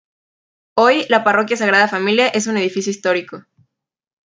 Hoy, 0.75 1.05
la 1.09 1.23
Parroquia 1.23 1.57
Sagrada 1.57 1.87
Familia 1.87 2.27
es 2.29 2.47
un 2.47 2.57
edificio 2.57 2.89
histórico. 2.89 3.45